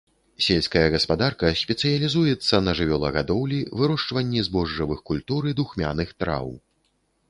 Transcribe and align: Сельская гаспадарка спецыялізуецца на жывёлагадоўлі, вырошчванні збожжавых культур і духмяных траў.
Сельская 0.43 0.85
гаспадарка 0.95 1.51
спецыялізуецца 1.63 2.63
на 2.67 2.75
жывёлагадоўлі, 2.81 3.59
вырошчванні 3.83 4.41
збожжавых 4.51 5.09
культур 5.13 5.41
і 5.55 5.59
духмяных 5.63 6.21
траў. 6.23 6.45